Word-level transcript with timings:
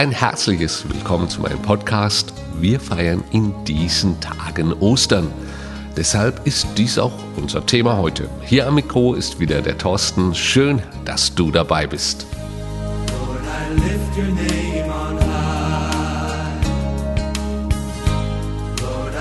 Ein 0.00 0.12
herzliches 0.12 0.88
Willkommen 0.88 1.28
zu 1.28 1.42
meinem 1.42 1.60
Podcast. 1.60 2.32
Wir 2.58 2.80
feiern 2.80 3.22
in 3.32 3.52
diesen 3.66 4.18
Tagen 4.18 4.72
Ostern. 4.72 5.30
Deshalb 5.94 6.46
ist 6.46 6.66
dies 6.78 6.98
auch 6.98 7.12
unser 7.36 7.66
Thema 7.66 7.98
heute. 7.98 8.30
Hier 8.40 8.66
am 8.66 8.76
Mikro 8.76 9.12
ist 9.12 9.40
wieder 9.40 9.60
der 9.60 9.76
Thorsten. 9.76 10.34
Schön, 10.34 10.80
dass 11.04 11.34
du 11.34 11.50
dabei 11.50 11.86
bist. 11.86 12.26
Lord, 18.80 19.14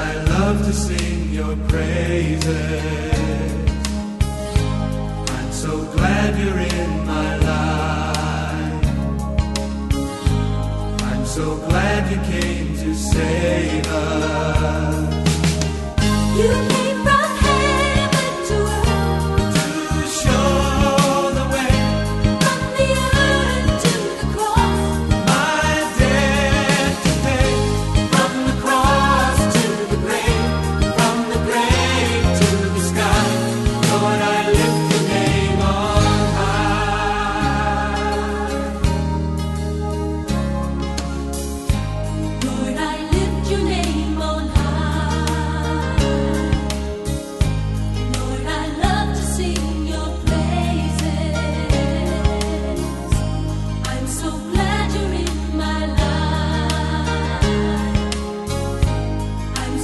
so 11.39 11.55
glad 11.69 12.11
you 12.11 12.17
came 12.33 12.75
to 12.75 12.93
save 12.93 13.87
us. 13.87 14.88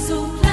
so 0.06 0.45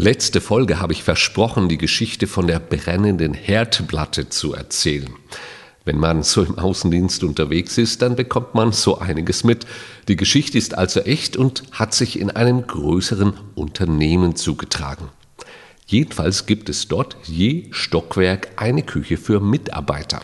Letzte 0.00 0.40
Folge 0.40 0.78
habe 0.78 0.92
ich 0.92 1.02
versprochen, 1.02 1.68
die 1.68 1.76
Geschichte 1.76 2.28
von 2.28 2.46
der 2.46 2.60
brennenden 2.60 3.34
Herdplatte 3.34 4.28
zu 4.28 4.54
erzählen. 4.54 5.12
Wenn 5.84 5.98
man 5.98 6.22
so 6.22 6.44
im 6.44 6.56
Außendienst 6.56 7.24
unterwegs 7.24 7.78
ist, 7.78 8.00
dann 8.00 8.14
bekommt 8.14 8.54
man 8.54 8.70
so 8.70 9.00
einiges 9.00 9.42
mit. 9.42 9.66
Die 10.06 10.14
Geschichte 10.14 10.56
ist 10.56 10.78
also 10.78 11.00
echt 11.00 11.36
und 11.36 11.64
hat 11.72 11.94
sich 11.94 12.20
in 12.20 12.30
einem 12.30 12.64
größeren 12.64 13.32
Unternehmen 13.56 14.36
zugetragen. 14.36 15.08
Jedenfalls 15.88 16.46
gibt 16.46 16.68
es 16.68 16.86
dort 16.86 17.16
je 17.24 17.66
Stockwerk 17.72 18.50
eine 18.54 18.84
Küche 18.84 19.16
für 19.16 19.40
Mitarbeiter. 19.40 20.20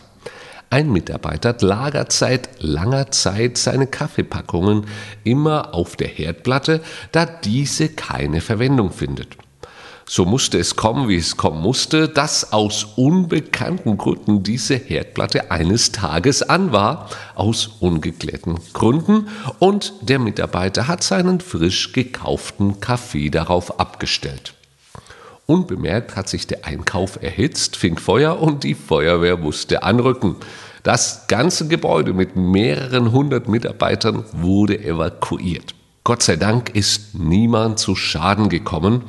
Ein 0.69 0.89
Mitarbeiter 0.89 1.53
lagert 1.59 2.13
seit 2.13 2.63
langer 2.63 3.11
Zeit 3.11 3.57
seine 3.57 3.87
Kaffeepackungen 3.87 4.85
immer 5.25 5.73
auf 5.73 5.97
der 5.97 6.07
Herdplatte, 6.07 6.79
da 7.11 7.25
diese 7.25 7.89
keine 7.89 8.39
Verwendung 8.39 8.93
findet. 8.93 9.35
So 10.07 10.23
musste 10.23 10.59
es 10.59 10.75
kommen, 10.75 11.09
wie 11.09 11.15
es 11.15 11.35
kommen 11.35 11.61
musste, 11.61 12.07
dass 12.07 12.53
aus 12.53 12.85
unbekannten 12.95 13.97
Gründen 13.97 14.43
diese 14.43 14.75
Herdplatte 14.75 15.49
eines 15.49 15.91
Tages 15.91 16.43
an 16.43 16.71
war, 16.71 17.09
aus 17.33 17.71
ungeklärten 17.79 18.59
Gründen, 18.73 19.27
und 19.57 19.93
der 20.01 20.19
Mitarbeiter 20.19 20.87
hat 20.87 21.03
seinen 21.03 21.39
frisch 21.39 21.91
gekauften 21.91 22.79
Kaffee 22.79 23.31
darauf 23.31 23.79
abgestellt. 23.79 24.53
Unbemerkt 25.47 26.15
hat 26.15 26.29
sich 26.29 26.45
der 26.45 26.65
Einkauf 26.65 27.21
erhitzt, 27.21 27.75
fing 27.75 27.97
Feuer 27.97 28.39
und 28.39 28.63
die 28.63 28.75
Feuerwehr 28.75 29.37
musste 29.37 29.81
anrücken. 29.81 30.35
Das 30.83 31.25
ganze 31.27 31.67
Gebäude 31.67 32.13
mit 32.13 32.35
mehreren 32.35 33.11
hundert 33.11 33.47
Mitarbeitern 33.47 34.23
wurde 34.33 34.83
evakuiert. 34.83 35.73
Gott 36.03 36.21
sei 36.21 36.35
Dank 36.35 36.69
ist 36.75 37.15
niemand 37.15 37.79
zu 37.79 37.95
Schaden 37.95 38.49
gekommen. 38.49 39.03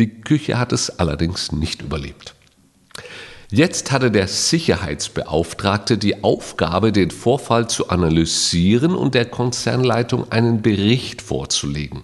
Die 0.00 0.08
Küche 0.08 0.58
hat 0.58 0.72
es 0.72 0.98
allerdings 0.98 1.52
nicht 1.52 1.82
überlebt. 1.82 2.34
Jetzt 3.50 3.92
hatte 3.92 4.10
der 4.10 4.28
Sicherheitsbeauftragte 4.28 5.98
die 5.98 6.24
Aufgabe, 6.24 6.90
den 6.90 7.10
Vorfall 7.10 7.68
zu 7.68 7.90
analysieren 7.90 8.94
und 8.94 9.14
der 9.14 9.26
Konzernleitung 9.26 10.32
einen 10.32 10.62
Bericht 10.62 11.20
vorzulegen. 11.20 12.02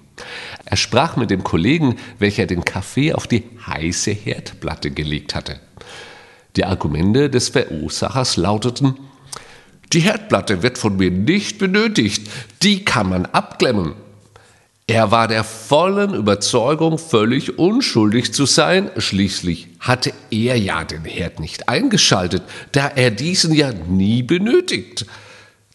Er 0.66 0.76
sprach 0.76 1.16
mit 1.16 1.30
dem 1.30 1.42
Kollegen, 1.42 1.96
welcher 2.18 2.44
den 2.44 2.66
Kaffee 2.66 3.14
auf 3.14 3.26
die 3.26 3.44
heiße 3.66 4.10
Herdplatte 4.10 4.90
gelegt 4.90 5.34
hatte. 5.34 5.58
Die 6.56 6.66
Argumente 6.66 7.30
des 7.30 7.48
Verursachers 7.48 8.36
lauteten, 8.36 8.98
die 9.94 10.00
Herdplatte 10.00 10.62
wird 10.62 10.76
von 10.76 10.98
mir 10.98 11.10
nicht 11.10 11.58
benötigt, 11.58 12.28
die 12.62 12.84
kann 12.84 13.08
man 13.08 13.24
abklemmen. 13.24 13.94
Er 14.88 15.10
war 15.10 15.26
der 15.26 15.42
vollen 15.42 16.14
Überzeugung, 16.14 16.98
völlig 16.98 17.58
unschuldig 17.58 18.32
zu 18.32 18.46
sein. 18.46 18.88
Schließlich 18.96 19.66
hatte 19.80 20.12
er 20.30 20.56
ja 20.56 20.84
den 20.84 21.04
Herd 21.04 21.40
nicht 21.40 21.68
eingeschaltet, 21.68 22.44
da 22.70 22.86
er 22.86 23.10
diesen 23.10 23.52
ja 23.52 23.72
nie 23.72 24.22
benötigt. 24.22 25.04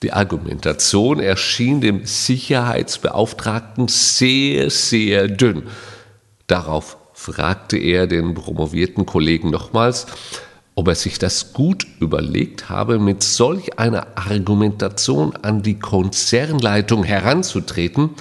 Die 0.01 0.13
Argumentation 0.13 1.19
erschien 1.19 1.81
dem 1.81 2.05
Sicherheitsbeauftragten 2.05 3.89
sehr, 3.89 4.69
sehr 4.69 5.27
dünn. 5.27 5.63
Darauf 6.47 6.95
fragte 7.13 7.77
er 7.77 8.07
den 8.07 8.33
promovierten 8.33 9.05
Kollegen 9.05 9.49
nochmals, 9.49 10.07
ob 10.73 10.87
er 10.87 10.95
sich 10.95 11.19
das 11.19 11.51
gut 11.51 11.85
überlegt 11.99 12.69
habe, 12.69 12.97
mit 12.97 13.23
solch 13.23 13.77
einer 13.77 14.07
Argumentation 14.15 15.35
an 15.35 15.63
die 15.63 15.79
Konzernleitung 15.79 17.03
heranzutreten, 17.03 18.11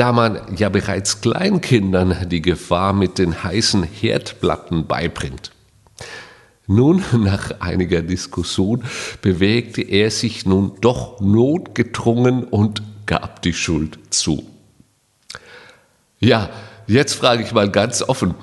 da 0.00 0.12
man 0.12 0.40
ja 0.56 0.70
bereits 0.70 1.20
Kleinkindern 1.20 2.26
die 2.30 2.40
Gefahr 2.40 2.94
mit 2.94 3.18
den 3.18 3.44
heißen 3.44 3.82
Herdplatten 3.82 4.86
beibringt. 4.86 5.50
Nun, 6.66 7.04
nach 7.18 7.60
einiger 7.60 8.00
Diskussion, 8.00 8.82
bewegte 9.20 9.82
er 9.82 10.10
sich 10.10 10.46
nun 10.46 10.72
doch 10.80 11.20
notgedrungen 11.20 12.44
und 12.44 12.82
gab 13.04 13.42
die 13.42 13.52
Schuld 13.52 13.98
zu. 14.08 14.42
Ja, 16.18 16.48
jetzt 16.86 17.12
frage 17.12 17.42
ich 17.42 17.52
mal 17.52 17.70
ganz 17.70 18.00
offen, 18.00 18.34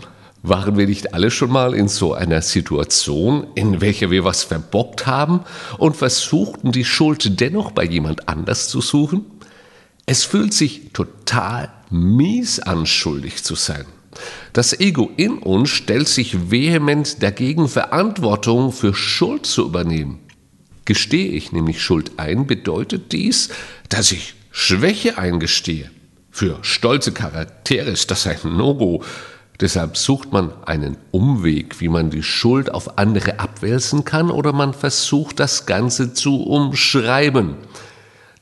waren 0.44 0.78
wir 0.78 0.86
nicht 0.86 1.16
alle 1.16 1.32
schon 1.32 1.52
mal 1.52 1.74
in 1.74 1.88
so 1.88 2.14
einer 2.14 2.44
Situation, 2.44 3.48
in 3.56 3.82
welcher 3.82 4.12
wir 4.12 4.24
was 4.24 4.44
verbockt 4.44 5.08
haben 5.08 5.40
und 5.80 5.98
versuchten, 5.98 6.72
die 6.72 6.86
Schuld 6.86 7.42
dennoch 7.42 7.72
bei 7.72 7.84
jemand 7.84 8.30
anders 8.30 8.70
zu 8.70 8.80
suchen? 8.80 9.26
Es 10.10 10.24
fühlt 10.24 10.54
sich 10.54 10.94
total 10.94 11.70
mies 11.90 12.62
an, 12.62 12.86
schuldig 12.86 13.44
zu 13.44 13.56
sein. 13.56 13.86
Das 14.54 14.80
Ego 14.80 15.12
in 15.18 15.34
uns 15.34 15.70
stellt 15.70 16.08
sich 16.08 16.50
vehement 16.50 17.22
dagegen, 17.22 17.68
Verantwortung 17.68 18.72
für 18.72 18.96
Schuld 18.96 19.46
zu 19.46 19.66
übernehmen. 19.66 20.20
Gestehe 20.86 21.32
ich 21.32 21.52
nämlich 21.52 21.82
Schuld 21.82 22.14
ein, 22.16 22.48
bedeutet 22.48 23.12
dies, 23.12 23.50
dass 23.90 24.14
ich 24.14 24.36
Schwäche 24.50 25.18
eingestehe. 25.18 25.92
Für 26.32 26.60
stolze 26.62 27.12
Charaktere 27.12 27.90
ist 27.90 28.10
das 28.10 28.26
ein 28.28 28.38
No-Go. 28.44 29.04
Deshalb 29.60 29.98
sucht 29.98 30.32
man 30.32 30.54
einen 30.64 30.96
Umweg, 31.12 31.82
wie 31.82 31.90
man 31.90 32.12
die 32.12 32.24
Schuld 32.24 32.74
auf 32.74 32.98
andere 32.98 33.42
abwälzen 33.42 34.06
kann, 34.06 34.32
oder 34.32 34.54
man 34.54 34.74
versucht 34.74 35.42
das 35.42 35.66
Ganze 35.66 36.14
zu 36.14 36.44
umschreiben. 36.44 37.56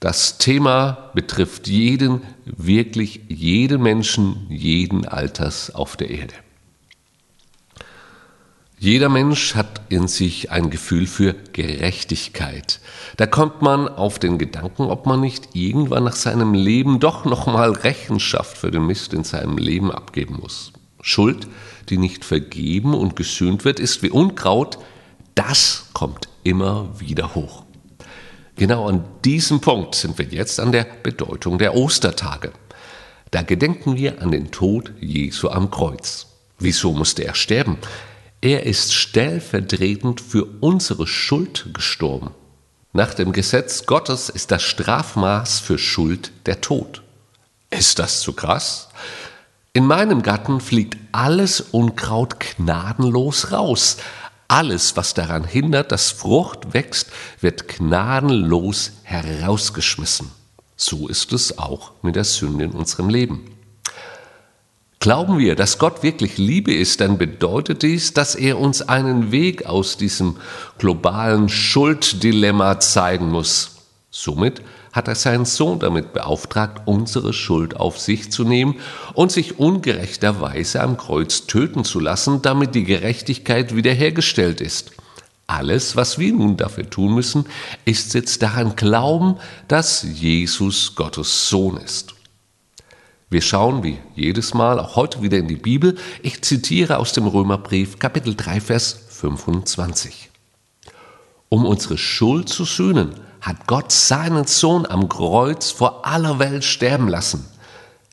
Das 0.05 0.37
Thema 0.37 1.09
betrifft 1.15 1.67
jeden, 1.67 2.21
wirklich 2.45 3.21
jeden 3.27 3.81
Menschen, 3.81 4.45
jeden 4.49 5.07
Alters 5.07 5.73
auf 5.73 5.97
der 5.97 6.11
Erde. 6.11 6.35
Jeder 8.77 9.09
Mensch 9.09 9.55
hat 9.55 9.81
in 9.89 10.07
sich 10.07 10.51
ein 10.51 10.69
Gefühl 10.69 11.07
für 11.07 11.33
Gerechtigkeit. 11.53 12.81
Da 13.17 13.25
kommt 13.25 13.63
man 13.63 13.87
auf 13.87 14.19
den 14.19 14.37
Gedanken, 14.37 14.83
ob 14.83 15.07
man 15.07 15.21
nicht 15.21 15.55
irgendwann 15.55 16.03
nach 16.03 16.15
seinem 16.15 16.53
Leben 16.53 16.99
doch 16.99 17.25
nochmal 17.25 17.71
Rechenschaft 17.71 18.59
für 18.59 18.69
den 18.69 18.85
Mist 18.85 19.11
in 19.11 19.23
seinem 19.23 19.57
Leben 19.57 19.91
abgeben 19.91 20.37
muss. 20.39 20.71
Schuld, 21.01 21.47
die 21.89 21.97
nicht 21.97 22.25
vergeben 22.25 22.93
und 22.93 23.15
gesühnt 23.15 23.65
wird, 23.65 23.79
ist 23.79 24.03
wie 24.03 24.11
Unkraut, 24.11 24.77
das 25.33 25.87
kommt 25.93 26.29
immer 26.43 26.91
wieder 26.99 27.33
hoch. 27.33 27.64
Genau 28.55 28.87
an 28.87 29.03
diesem 29.25 29.59
Punkt 29.59 29.95
sind 29.95 30.17
wir 30.17 30.25
jetzt 30.25 30.59
an 30.59 30.71
der 30.71 30.85
Bedeutung 31.03 31.57
der 31.57 31.75
Ostertage. 31.75 32.53
Da 33.31 33.41
gedenken 33.41 33.97
wir 33.97 34.21
an 34.21 34.31
den 34.31 34.51
Tod 34.51 34.93
Jesu 35.01 35.49
am 35.49 35.69
Kreuz. 35.71 36.27
Wieso 36.57 36.93
musste 36.93 37.25
er 37.25 37.35
sterben? 37.35 37.77
Er 38.39 38.63
ist 38.63 38.93
stellvertretend 38.93 40.21
für 40.21 40.45
unsere 40.61 41.05
Schuld 41.05 41.67
gestorben. 41.73 42.31
Nach 42.93 43.13
dem 43.13 43.33
Gesetz 43.33 43.85
Gottes 43.87 44.29
ist 44.29 44.51
das 44.51 44.63
Strafmaß 44.63 45.59
für 45.59 45.77
Schuld 45.77 46.31
der 46.45 46.61
Tod. 46.61 47.01
Ist 47.69 47.99
das 47.99 48.21
zu 48.21 48.31
krass? 48.31 48.87
In 49.73 49.85
meinem 49.85 50.21
Garten 50.21 50.61
fliegt 50.61 50.95
alles 51.11 51.59
Unkraut 51.59 52.39
gnadenlos 52.39 53.51
raus. 53.51 53.97
Alles, 54.47 54.95
was 54.95 55.13
daran 55.13 55.44
hindert, 55.44 55.92
dass 55.92 56.12
Frucht 56.12 56.74
wächst, 56.74 57.09
wird 57.42 57.68
gnadenlos 57.68 58.92
herausgeschmissen. 59.03 60.31
So 60.75 61.07
ist 61.07 61.33
es 61.33 61.57
auch 61.57 61.92
mit 62.01 62.15
der 62.15 62.25
Sünde 62.25 62.65
in 62.65 62.71
unserem 62.71 63.09
Leben. 63.09 63.45
Glauben 65.00 65.38
wir, 65.38 65.56
dass 65.56 65.77
Gott 65.77 66.03
wirklich 66.03 66.38
Liebe 66.38 66.74
ist, 66.74 67.00
dann 67.00 67.18
bedeutet 67.18 67.83
dies, 67.83 68.13
dass 68.13 68.33
er 68.33 68.59
uns 68.59 68.81
einen 68.81 69.31
Weg 69.31 69.65
aus 69.65 69.97
diesem 69.97 70.38
globalen 70.80 71.48
Schulddilemma 71.48 72.80
zeigen 72.80 73.30
muss. 73.30 73.75
Somit 74.09 74.62
hat 74.95 75.09
er 75.09 75.15
seinen 75.15 75.44
Sohn 75.44 75.80
damit 75.80 76.13
beauftragt, 76.13 76.83
unsere 76.86 77.33
Schuld 77.33 77.75
auf 77.75 78.00
sich 78.00 78.31
zu 78.31 78.45
nehmen 78.45 78.80
und 79.13 79.30
sich 79.30 79.59
ungerechterweise 79.59 80.81
am 80.81 80.95
Kreuz 80.95 81.47
töten 81.47 81.83
zu 81.83 82.00
lassen, 82.00 82.42
damit 82.42 82.75
die 82.75 82.86
Gerechtigkeit 82.86 83.75
wiederhergestellt 83.75 84.62
ist. 84.62 84.94
Alles, 85.47 85.97
was 85.97 86.18
wir 86.18 86.31
nun 86.31 86.56
dafür 86.56 86.89
tun 86.89 87.13
müssen, 87.13 87.45
ist 87.83 88.13
jetzt 88.13 88.42
daran 88.42 88.77
glauben, 88.77 89.36
dass 89.68 90.01
Jesus 90.01 90.95
Gottes 90.95 91.50
Sohn 91.50 91.75
ist. 91.77 92.15
Wir 93.30 93.41
schauen 93.41 93.83
wie 93.83 94.00
jedes 94.15 94.53
Mal 94.53 94.80
auch 94.80 94.95
heute 94.95 95.21
wieder 95.21 95.38
in 95.38 95.50
die 95.50 95.57
Bibel. 95.57 95.98
Ich 96.24 96.41
zitiere 96.41 96.98
aus 97.00 97.12
dem 97.12 97.27
Römerbrief 97.27 98.00
Kapitel 98.00 98.33
3 98.33 98.62
Vers 98.62 98.98
25. 99.09 100.30
Um 101.50 101.65
unsere 101.65 101.98
Schuld 101.98 102.48
zu 102.48 102.63
sühnen, 102.63 103.12
hat 103.45 103.68
Gott 103.68 103.92
seinen 103.92 104.45
Sohn 104.45 104.88
am 104.88 105.07
Kreuz 105.07 105.69
vor 105.69 106.03
aller 106.03 106.39
Welt 106.39 106.63
sterben 106.63 107.07
lassen. 107.07 107.45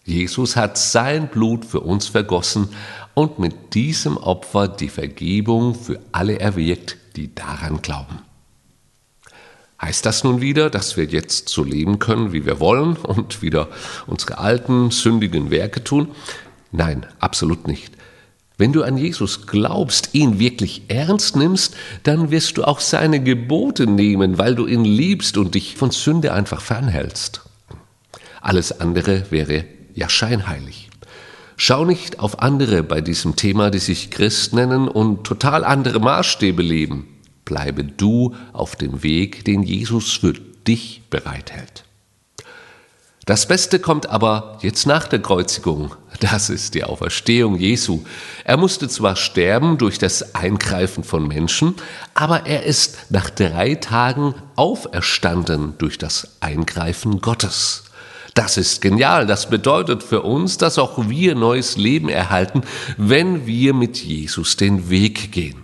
Jesus 0.05 0.57
hat 0.57 0.77
sein 0.77 1.29
Blut 1.29 1.65
für 1.65 1.81
uns 1.81 2.09
vergossen 2.09 2.69
und 3.15 3.39
mit 3.39 3.73
diesem 3.73 4.19
Opfer 4.19 4.69
die 4.69 4.91
Vergebung 4.91 5.75
für 5.75 6.01
alle 6.13 6.39
erwirkt, 6.39 6.99
die 7.17 7.35
daran 7.35 7.81
glauben. 7.81 8.19
Heißt 9.81 10.05
das 10.05 10.23
nun 10.23 10.43
wieder, 10.43 10.69
dass 10.69 10.99
wir 10.99 11.05
jetzt 11.05 11.49
so 11.49 11.65
leben 11.65 11.99
können, 11.99 12.35
wie 12.35 12.45
wir 12.45 12.61
wollen 12.61 12.97
und 12.97 13.41
wieder 13.41 13.69
unsere 14.07 14.37
alten, 14.37 14.91
sündigen 14.91 15.51
Werke 15.51 15.83
tun? 15.83 16.09
Nein, 16.73 17.07
absolut 17.21 17.67
nicht. 17.67 17.95
Wenn 18.59 18.73
du 18.73 18.83
an 18.83 18.97
Jesus 18.97 19.47
glaubst, 19.47 20.11
ihn 20.13 20.39
wirklich 20.39 20.83
ernst 20.89 21.37
nimmst, 21.37 21.75
dann 22.03 22.31
wirst 22.31 22.59
du 22.59 22.65
auch 22.65 22.81
seine 22.81 23.23
Gebote 23.23 23.87
nehmen, 23.87 24.39
weil 24.39 24.55
du 24.55 24.67
ihn 24.67 24.85
liebst 24.85 25.37
und 25.37 25.55
dich 25.55 25.77
von 25.77 25.91
Sünde 25.91 26.33
einfach 26.33 26.61
fernhältst. 26.61 27.43
Alles 28.41 28.81
andere 28.81 29.27
wäre 29.31 29.65
ja 29.95 30.09
scheinheilig. 30.09 30.91
Schau 31.57 31.85
nicht 31.85 32.19
auf 32.19 32.41
andere 32.41 32.83
bei 32.83 33.01
diesem 33.01 33.37
Thema, 33.37 33.71
die 33.71 33.79
sich 33.79 34.11
Christ 34.11 34.53
nennen 34.53 34.89
und 34.89 35.25
total 35.25 35.65
andere 35.65 36.01
Maßstäbe 36.01 36.63
leben. 36.63 37.07
Bleibe 37.45 37.85
du 37.85 38.35
auf 38.53 38.77
dem 38.77 39.03
Weg, 39.03 39.45
den 39.45 39.63
Jesus 39.63 40.13
für 40.13 40.33
dich 40.33 41.03
bereithält. 41.11 41.85
Das 43.25 43.47
Beste 43.47 43.79
kommt 43.79 44.09
aber 44.11 44.59
jetzt 44.63 44.85
nach 44.85 45.07
der 45.07 45.23
Kreuzigung. 45.23 45.95
Das 46.19 46.51
ist 46.51 46.75
die 46.75 46.83
Auferstehung 46.83 47.57
Jesu. 47.57 48.01
Er 48.43 48.57
musste 48.57 48.89
zwar 48.89 49.15
sterben 49.15 49.79
durch 49.79 49.99
das 49.99 50.35
Eingreifen 50.35 51.05
von 51.05 51.29
Menschen, 51.29 51.77
aber 52.15 52.47
er 52.47 52.65
ist 52.65 53.11
nach 53.11 53.31
drei 53.31 53.77
Tagen 53.77 54.35
auferstanden 54.57 55.75
durch 55.79 55.99
das 55.99 56.37
Eingreifen 56.41 57.21
Gottes. 57.21 57.85
Das 58.35 58.57
ist 58.57 58.83
genial. 58.83 59.25
Das 59.25 59.49
bedeutet 59.49 60.03
für 60.03 60.23
uns, 60.23 60.59
dass 60.59 60.81
auch 60.81 61.09
wir 61.09 61.37
neues 61.37 61.77
Leben 61.77 62.09
erhalten, 62.09 62.63
wenn 62.97 63.47
wir 63.47 63.73
mit 63.73 63.99
Jesus 63.99 64.57
den 64.57 64.91
Weg 64.91 65.31
gehen. 65.31 65.63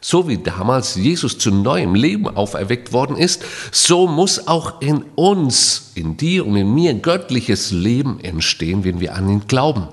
So 0.00 0.28
wie 0.28 0.38
damals 0.38 0.94
Jesus 0.94 1.36
zu 1.36 1.50
neuem 1.50 1.94
Leben 1.94 2.26
auferweckt 2.26 2.92
worden 2.92 3.16
ist, 3.16 3.44
so 3.70 4.06
muss 4.06 4.46
auch 4.46 4.80
in 4.80 5.04
uns, 5.14 5.92
in 5.94 6.16
dir 6.16 6.46
und 6.46 6.56
in 6.56 6.72
mir 6.72 6.94
göttliches 6.94 7.70
Leben 7.70 8.18
entstehen, 8.20 8.84
wenn 8.84 9.00
wir 9.00 9.14
an 9.14 9.28
ihn 9.28 9.46
glauben. 9.46 9.88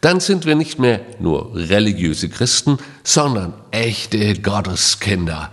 Dann 0.00 0.20
sind 0.20 0.46
wir 0.46 0.54
nicht 0.54 0.78
mehr 0.78 1.00
nur 1.20 1.54
religiöse 1.54 2.28
Christen, 2.28 2.78
sondern 3.04 3.52
echte 3.70 4.34
Gotteskinder. 4.40 5.50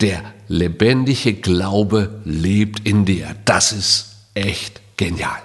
Der 0.00 0.22
lebendige 0.48 1.34
Glaube 1.34 2.20
lebt 2.24 2.88
in 2.88 3.04
dir. 3.04 3.36
Das 3.44 3.72
ist 3.72 4.16
echt 4.34 4.80
genial. 4.96 5.40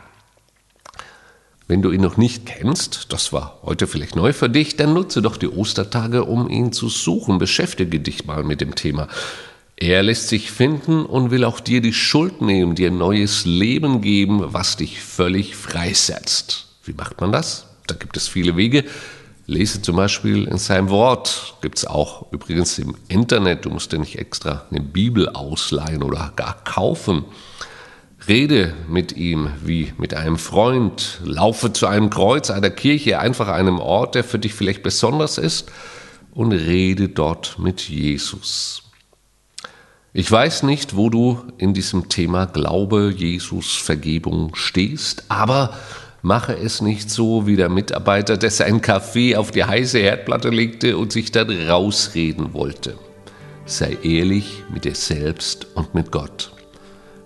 Wenn 1.70 1.84
du 1.84 1.92
ihn 1.92 2.02
noch 2.02 2.18
nicht 2.18 2.48
kennst, 2.48 3.14
das 3.14 3.32
war 3.32 3.60
heute 3.62 3.86
vielleicht 3.86 4.16
neu 4.16 4.34
für 4.34 4.50
dich, 4.50 4.76
dann 4.76 4.96
nutze 4.96 5.22
doch 5.22 5.38
die 5.38 5.48
Ostertage, 5.48 6.26
um 6.26 6.50
ihn 6.50 6.72
zu 6.72 6.90
suchen. 6.90 7.38
Beschäftige 7.38 8.00
dich 8.00 8.26
mal 8.26 8.44
mit 8.44 8.60
dem 8.60 8.74
Thema. 8.74 9.08
Er 9.78 10.02
lässt 10.02 10.30
sich 10.30 10.50
finden 10.50 11.06
und 11.06 11.30
will 11.30 11.44
auch 11.44 11.60
dir 11.60 11.80
die 11.80 11.94
Schuld 11.94 12.42
nehmen, 12.42 12.74
dir 12.74 12.90
neues 12.90 13.46
Leben 13.46 14.02
geben, 14.02 14.52
was 14.52 14.78
dich 14.78 15.00
völlig 15.00 15.56
freisetzt. 15.56 16.66
Wie 16.86 16.94
macht 16.94 17.22
man 17.22 17.32
das? 17.32 17.68
Da 17.86 17.94
gibt 17.94 18.18
es 18.18 18.28
viele 18.28 18.58
Wege. 18.58 18.84
Lese 19.46 19.80
zum 19.80 19.96
Beispiel 19.96 20.46
in 20.46 20.58
seinem 20.58 20.90
Wort. 20.90 21.54
Gibt 21.62 21.78
es 21.78 21.86
auch 21.86 22.32
übrigens 22.32 22.80
im 22.80 22.96
Internet. 23.10 23.66
Du 23.66 23.70
musst 23.70 23.92
dir 23.92 24.00
nicht 24.00 24.18
extra 24.18 24.66
eine 24.72 24.82
Bibel 24.82 25.30
ausleihen 25.30 26.02
oder 26.02 26.34
gar 26.36 26.64
kaufen. 26.64 27.26
Rede 28.28 28.74
mit 28.88 29.16
ihm 29.16 29.50
wie 29.64 29.94
mit 29.98 30.14
einem 30.14 30.38
Freund, 30.38 31.20
laufe 31.24 31.72
zu 31.74 31.88
einem 31.88 32.10
Kreuz, 32.10 32.50
einer 32.50 32.70
Kirche, 32.70 33.20
einfach 33.20 33.48
einem 33.48 33.80
Ort, 33.80 34.16
der 34.16 34.24
für 34.24 34.40
dich 34.40 34.54
vielleicht 34.54 34.84
besonders 34.84 35.38
ist, 35.38 35.72
und 36.32 36.52
rede 36.52 37.10
dort 37.10 37.58
mit 37.60 37.82
Jesus. 37.90 38.84
Ich 40.14 40.32
weiß 40.32 40.64
nicht, 40.64 40.96
wo 40.96 41.10
du 41.10 41.40
in 41.58 41.74
diesem 41.74 42.10
Thema 42.10 42.46
Glaube, 42.46 43.14
Jesus, 43.16 43.76
Vergebung 43.76 44.56
stehst, 44.56 45.24
aber 45.30 45.74
mache 46.22 46.54
es 46.54 46.82
nicht 46.82 47.10
so 47.10 47.48
wie 47.48 47.56
der 47.56 47.70
Mitarbeiter, 47.70 48.38
der 48.38 48.52
seinen 48.52 48.82
Kaffee 48.82 49.36
auf 49.36 49.52
die 49.52 49.64
heiße 49.64 50.00
Herdplatte 50.00 50.50
legte 50.50 50.98
und 50.98 51.12
sich 51.12 51.32
dann 51.32 51.50
rausreden 51.50 52.54
wollte. 52.54 52.96
Sei 53.66 53.98
ehrlich 54.04 54.64
mit 54.74 54.86
dir 54.86 54.96
selbst 54.96 55.68
und 55.76 55.94
mit 55.94 56.12
Gott. 56.12 56.52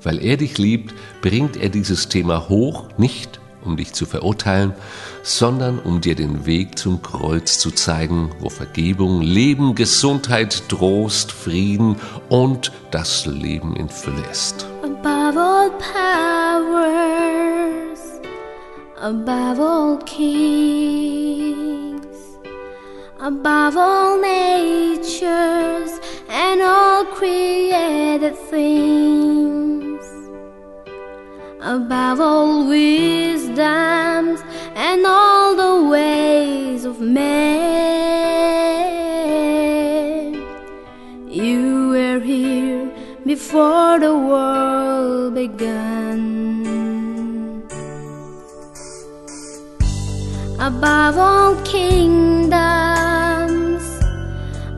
Weil 0.03 0.23
er 0.23 0.37
dich 0.37 0.57
liebt, 0.57 0.93
bringt 1.21 1.57
er 1.57 1.69
dieses 1.69 2.09
Thema 2.09 2.49
hoch, 2.49 2.85
nicht 2.97 3.39
um 3.65 3.77
dich 3.77 3.93
zu 3.93 4.05
verurteilen, 4.05 4.73
sondern 5.21 5.79
um 5.79 6.01
dir 6.01 6.15
den 6.15 6.45
Weg 6.45 6.77
zum 6.77 7.01
Kreuz 7.01 7.59
zu 7.59 7.71
zeigen, 7.71 8.31
wo 8.39 8.49
Vergebung, 8.49 9.21
Leben, 9.21 9.75
Gesundheit, 9.75 10.67
Trost, 10.69 11.31
Frieden 11.31 11.95
und 12.29 12.71
das 12.91 13.25
Leben 13.25 13.75
in 13.75 13.89
Fülle 13.89 14.23
ist. 14.31 14.65
Above 14.83 15.39
all 15.39 15.71
powers, 15.79 15.89
above 19.01 19.61
all 19.61 19.97
kings, 20.05 22.05
above 23.19 23.77
all 23.77 24.19
natures 24.19 25.99
and 26.29 26.61
all 26.61 27.05
created 27.15 28.35
things. 28.49 29.72
Above 31.63 32.19
all 32.19 32.67
wisdoms 32.67 34.43
and 34.75 35.05
all 35.05 35.55
the 35.55 35.85
ways 35.89 36.83
of 36.83 36.99
man. 36.99 37.23
You 41.29 41.89
were 41.89 42.19
here 42.19 42.91
before 43.25 43.97
the 43.99 44.13
world 44.13 45.35
began. 45.35 46.65
Above 50.59 51.17
all 51.17 51.55
kingdoms, 51.63 52.51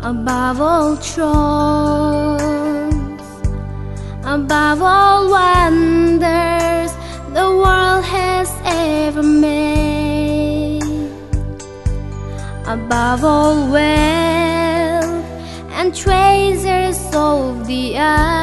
above 0.03 0.61
all 0.61 0.95
thrones, 0.97 2.41
above 4.23 4.81
all 4.83 5.31
wonders 5.31 6.04
above 12.85 13.23
all 13.23 13.71
wealth 13.71 15.25
and 15.77 15.95
treasures 15.95 16.99
of 17.15 17.65
the 17.65 17.97
earth. 17.97 18.35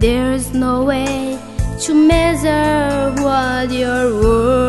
There's 0.00 0.54
no 0.54 0.84
way 0.84 1.38
to 1.84 1.94
measure 1.94 3.14
what 3.22 3.70
you're 3.70 4.14
worth. 4.22 4.67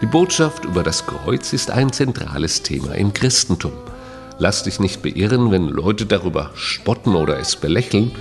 Die 0.00 0.06
Botschaft 0.06 0.64
über 0.64 0.84
das 0.84 1.06
Kreuz 1.06 1.52
ist 1.52 1.72
ein 1.72 1.92
zentrales 1.92 2.62
Thema 2.62 2.92
im 2.94 3.12
Christentum. 3.12 3.72
Lass 4.38 4.62
dich 4.62 4.78
nicht 4.78 5.02
beirren, 5.02 5.50
wenn 5.50 5.66
Leute 5.68 6.06
darüber 6.06 6.52
spotten 6.54 7.16
oder 7.16 7.40
es 7.40 7.56
belächeln. 7.56 8.12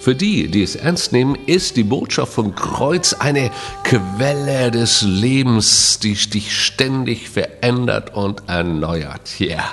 Für 0.00 0.14
die, 0.14 0.48
die 0.48 0.62
es 0.62 0.76
ernst 0.76 1.12
nehmen, 1.12 1.36
ist 1.46 1.76
die 1.76 1.84
Botschaft 1.84 2.32
vom 2.32 2.54
Kreuz 2.54 3.12
eine 3.12 3.50
Quelle 3.84 4.70
des 4.70 5.02
Lebens, 5.02 5.98
die 5.98 6.14
dich 6.14 6.58
ständig 6.58 7.28
verändert 7.28 8.14
und 8.14 8.42
erneuert. 8.46 9.38
Ja, 9.38 9.64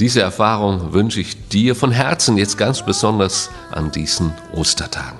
diese 0.00 0.20
Erfahrung 0.20 0.92
wünsche 0.92 1.20
ich 1.20 1.48
dir 1.48 1.76
von 1.76 1.92
Herzen 1.92 2.36
jetzt 2.36 2.58
ganz 2.58 2.84
besonders 2.84 3.50
an 3.70 3.92
diesen 3.92 4.32
Ostertagen. 4.52 5.18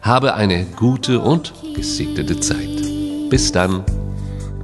Habe 0.00 0.34
eine 0.34 0.64
gute 0.64 1.20
und 1.20 1.52
gesegnete 1.74 2.40
Zeit. 2.40 2.82
Bis 3.28 3.52
dann. 3.52 3.84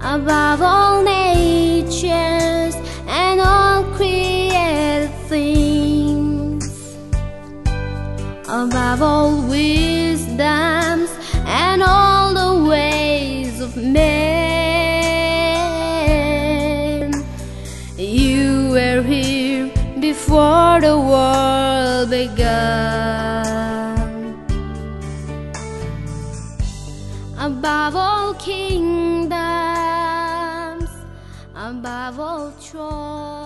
Above 0.01 0.63
all 0.63 1.03
natures 1.03 2.75
and 3.07 3.41
all 3.41 3.83
created 3.95 5.11
things, 5.27 6.97
above 8.49 9.03
all 9.03 9.43
wisdoms 9.49 11.11
and 11.47 11.83
all 11.83 12.33
the 12.33 12.65
ways 12.69 13.61
of 13.61 13.77
men. 13.77 13.99
You 17.97 18.71
were 18.71 19.03
here 19.03 19.73
before 20.01 20.81
the 20.81 20.97
world 20.97 22.11
began 22.11 23.38
kingdoms, 32.09 32.17
above 32.17 32.21
all 32.21 32.51
thrones. 32.53 33.38